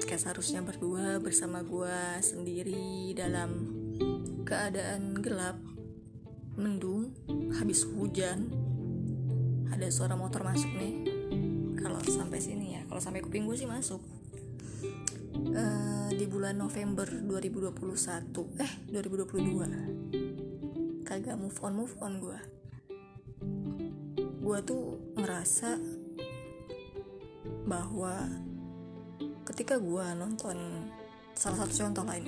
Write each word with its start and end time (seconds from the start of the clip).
podcast 0.00 0.32
harusnya 0.32 0.62
berdua 0.62 1.20
bersama 1.22 1.62
gue 1.66 2.22
sendiri 2.24 3.12
dalam 3.12 3.50
keadaan 4.46 5.14
gelap, 5.18 5.58
mendung, 6.58 7.10
habis 7.58 7.84
hujan. 7.86 8.50
Ada 9.70 9.90
suara 9.90 10.16
motor 10.18 10.42
masuk 10.46 10.70
nih. 10.72 10.94
Kalau 11.78 12.00
sampai 12.06 12.40
sini 12.42 12.74
ya, 12.78 12.82
kalau 12.88 13.00
sampai 13.02 13.20
kuping 13.22 13.46
gue 13.50 13.54
sih 13.54 13.66
masuk. 13.66 14.00
Uh, 15.50 16.08
di 16.10 16.26
bulan 16.30 16.58
November 16.58 17.06
2021, 17.06 18.62
eh 18.62 18.70
2022, 18.94 21.04
kagak 21.06 21.38
move 21.38 21.58
on 21.62 21.74
move 21.76 21.94
on 22.02 22.18
gue. 22.18 22.38
Gue 24.42 24.62
tuh 24.64 24.98
ngerasa 25.18 25.78
bahwa 27.70 28.26
ketika 29.46 29.78
gue 29.78 30.06
nonton 30.18 30.90
salah 31.38 31.62
satu 31.62 31.86
contoh 31.86 32.02
lain 32.02 32.26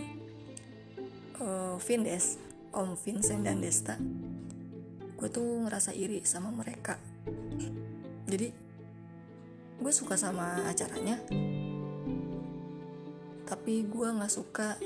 uh, 1.42 1.74
Vindes 1.82 2.38
Om 2.70 2.94
Vincent 2.94 3.42
dan 3.42 3.58
Desta 3.58 3.98
gue 5.18 5.28
tuh 5.30 5.62
ngerasa 5.66 5.94
iri 5.94 6.22
sama 6.26 6.50
mereka. 6.50 6.98
Jadi 8.26 8.50
gue 9.82 9.92
suka 9.94 10.14
sama 10.14 10.62
acaranya 10.70 11.18
tapi 13.52 13.84
gue 13.84 14.08
nggak 14.08 14.32
suka 14.32 14.78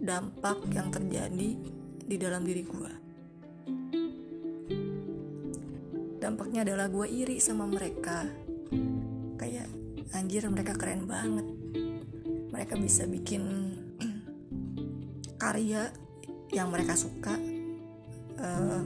dampak 0.00 0.58
yang 0.72 0.88
terjadi 0.88 1.50
di 2.00 2.16
dalam 2.16 2.46
diri 2.46 2.64
gue 2.64 3.09
dampaknya 6.30 6.62
adalah 6.62 6.86
gue 6.86 7.10
iri 7.10 7.42
sama 7.42 7.66
mereka. 7.66 8.22
Kayak 9.34 9.66
anjir 10.14 10.46
mereka 10.46 10.78
keren 10.78 11.10
banget. 11.10 11.42
Mereka 12.54 12.78
bisa 12.78 13.02
bikin 13.10 13.42
karya 15.42 15.90
yang 16.54 16.70
mereka 16.70 16.94
suka. 16.94 17.34
Uh, 18.38 18.82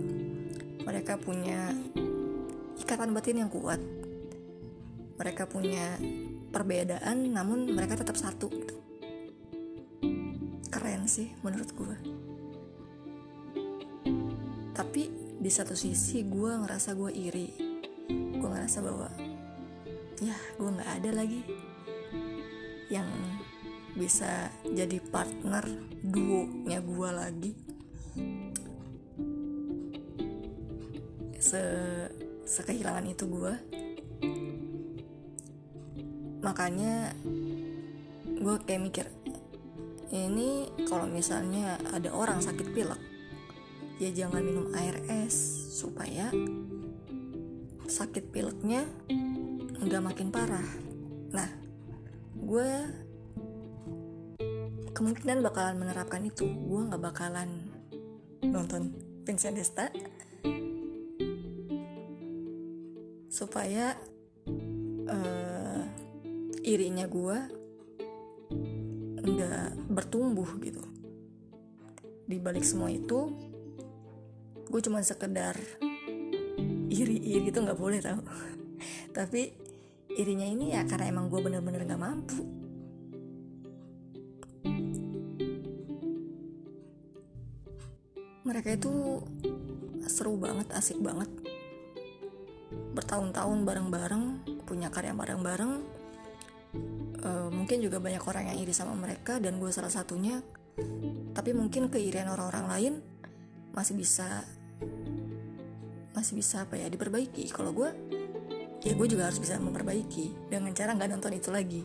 mereka 0.89 1.21
punya 1.21 1.77
ikatan 2.81 3.13
batin 3.13 3.45
yang 3.45 3.53
kuat. 3.53 3.85
Mereka 5.21 5.45
punya 5.45 6.01
perbedaan 6.49 7.29
namun 7.29 7.77
mereka 7.77 8.01
tetap 8.01 8.17
satu. 8.17 8.49
Keren 10.73 11.05
sih 11.05 11.29
menurut 11.45 11.69
gue 11.77 12.25
tapi 14.75 15.07
di 15.39 15.51
satu 15.51 15.75
sisi 15.79 16.27
gue 16.27 16.53
ngerasa 16.55 16.95
gue 16.99 17.11
iri. 17.15 17.49
Gue 18.11 18.49
ngerasa 18.49 18.83
bahwa 18.85 19.09
ya 20.23 20.37
gue 20.57 20.71
nggak 20.71 20.91
ada 21.03 21.11
lagi 21.15 21.41
yang 22.93 23.09
bisa 23.95 24.51
jadi 24.67 24.99
partner 24.99 25.65
duo 26.03 26.47
nya 26.67 26.83
gue 26.83 27.11
lagi. 27.11 27.53
Se 31.39 31.63
sekehilangan 32.45 33.09
itu 33.09 33.25
gue 33.25 33.53
makanya 36.45 37.17
gue 38.29 38.57
kayak 38.69 38.83
mikir 38.85 39.07
ini 40.13 40.69
kalau 40.85 41.09
misalnya 41.09 41.81
ada 41.89 42.13
orang 42.13 42.45
sakit 42.45 42.77
pilek 42.77 43.01
ya 44.03 44.11
jangan 44.11 44.43
minum 44.43 44.75
air 44.75 44.99
es 45.07 45.35
supaya 45.71 46.35
sakit 47.87 48.35
pileknya 48.35 48.83
nggak 49.79 50.03
makin 50.03 50.29
parah. 50.35 50.67
Nah 51.31 51.51
gue 52.35 52.71
kemungkinan 54.91 55.45
bakalan 55.47 55.79
menerapkan 55.79 56.27
itu. 56.27 56.43
Gue 56.43 56.91
nggak 56.91 57.03
bakalan 57.03 57.71
nonton 58.43 58.95
Vincent 59.23 59.57
Desta 59.57 59.89
supaya 63.31 63.99
uh, 65.11 65.83
irinya 66.63 67.07
gue 67.07 67.39
nggak 69.23 69.91
bertumbuh 69.91 70.51
gitu. 70.63 70.83
Di 72.25 72.41
balik 72.41 72.65
semua 72.65 72.89
itu 72.89 73.54
gue 74.75 74.81
cuma 74.83 74.99
sekedar 75.07 75.55
iri-iri 76.91 77.47
itu 77.47 77.59
nggak 77.63 77.79
boleh 77.79 78.03
tau 78.03 78.19
tapi 79.15 79.55
irinya 80.15 80.47
ini 80.47 80.75
ya 80.75 80.87
karena 80.87 81.11
emang 81.11 81.27
gue 81.27 81.41
bener-bener 81.43 81.83
nggak 81.87 82.03
mampu. 82.03 82.43
Mereka 88.45 88.77
itu 88.77 89.25
seru 90.07 90.37
banget 90.39 90.71
asik 90.77 91.01
banget. 91.01 91.27
Bertahun-tahun 92.95 93.59
bareng-bareng 93.67 94.25
punya 94.69 94.93
karya 94.93 95.17
bareng-bareng. 95.17 95.73
Uh, 97.25 97.49
mungkin 97.49 97.81
juga 97.81 98.03
banyak 98.03 98.21
orang 98.21 98.53
yang 98.53 98.59
iri 98.61 98.75
sama 98.77 98.93
mereka 98.95 99.41
dan 99.41 99.57
gue 99.59 99.71
salah 99.73 99.91
satunya. 99.91 100.45
Tapi 101.35 101.51
mungkin 101.57 101.91
keirian 101.91 102.31
orang-orang 102.31 102.67
lain 102.69 102.95
masih 103.75 103.99
bisa 103.99 104.47
masih 106.15 106.35
bisa 106.39 106.65
apa 106.65 106.79
ya 106.79 106.87
diperbaiki. 106.89 107.51
Kalau 107.51 107.75
gue 107.75 107.91
ya 108.85 108.93
gue 108.95 109.07
juga 109.09 109.29
harus 109.29 109.39
bisa 109.43 109.59
memperbaiki. 109.59 110.51
Dengan 110.51 110.73
cara 110.73 110.95
nggak 110.95 111.11
nonton 111.11 111.33
itu 111.35 111.51
lagi. 111.53 111.83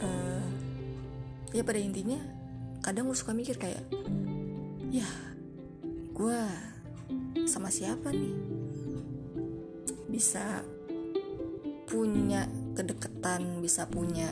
Uh, 0.00 0.48
ya 1.54 1.62
pada 1.66 1.78
intinya 1.80 2.18
kadang 2.80 3.10
gue 3.10 3.16
suka 3.16 3.34
mikir 3.34 3.58
kayak 3.58 3.84
ya 4.90 5.06
gue 6.14 6.40
sama 7.46 7.72
siapa 7.72 8.12
nih? 8.12 8.34
Bisa 10.10 10.62
punya 11.90 12.46
kedekatan 12.78 13.58
bisa 13.58 13.90
punya 13.90 14.30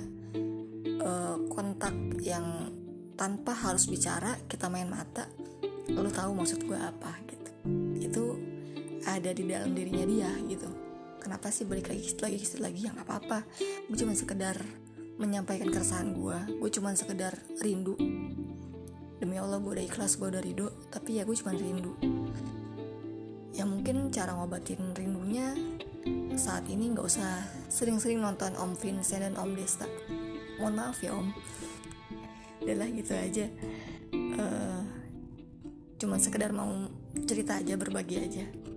uh, 1.03 1.37
kontak 1.51 1.93
yang 2.23 2.71
tanpa 3.19 3.51
harus 3.51 3.91
bicara 3.91 4.39
kita 4.47 4.71
main 4.71 4.87
mata 4.87 5.27
lo 5.91 6.07
tahu 6.07 6.39
maksud 6.39 6.63
gue 6.63 6.79
apa 6.79 7.19
gitu. 7.27 7.35
itu 7.35 7.38
ada 9.19 9.35
di 9.35 9.45
dalam 9.51 9.75
dirinya 9.75 10.07
dia 10.07 10.31
gitu. 10.47 10.71
Kenapa 11.19 11.51
sih 11.51 11.67
balik 11.67 11.91
lagi 11.91 12.07
lagi 12.23 12.39
lagi 12.63 12.81
yang 12.87 12.97
apa 12.97 13.19
apa 13.19 13.39
gue 13.91 13.97
cuma 13.99 14.15
sekedar 14.15 14.57
menyampaikan 15.19 15.69
keresahan 15.75 16.15
gue 16.15 16.39
gue 16.63 16.71
cuma 16.71 16.95
sekedar 16.95 17.35
rindu. 17.59 17.99
Demi 19.19 19.35
Allah 19.35 19.59
gue 19.59 19.75
udah 19.75 19.85
ikhlas 19.85 20.15
gue 20.15 20.31
udah 20.31 20.39
rindu 20.39 20.71
tapi 20.95 21.19
ya 21.19 21.27
gue 21.27 21.35
cuma 21.35 21.51
rindu. 21.51 21.99
Ya 23.51 23.67
mungkin 23.67 24.15
cara 24.15 24.39
ngobatin 24.39 24.95
rindunya 24.95 25.59
saat 26.39 26.71
ini 26.71 26.95
nggak 26.95 27.03
usah 27.03 27.43
sering-sering 27.67 28.23
nonton 28.23 28.55
Om 28.55 28.79
Vincent 28.79 29.27
dan 29.27 29.35
Om 29.35 29.59
Desta. 29.59 29.91
Mohon 30.63 30.75
maaf 30.79 31.03
ya 31.03 31.11
Om. 31.19 31.35
Udahlah 32.63 32.89
gitu 32.95 33.13
aja. 33.19 33.47
Uh, 34.39 34.87
cuma 35.99 36.23
sekedar 36.23 36.55
mau 36.55 36.71
cerita 37.27 37.59
aja 37.59 37.75
berbagi 37.75 38.23
aja 38.23 38.68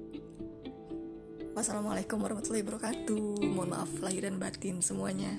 Wassalamualaikum 1.62 2.18
warahmatullahi 2.26 2.66
wabarakatuh. 2.66 3.46
Mohon 3.54 3.70
maaf 3.70 3.94
lahir 4.02 4.26
dan 4.26 4.42
batin 4.42 4.82
semuanya. 4.82 5.30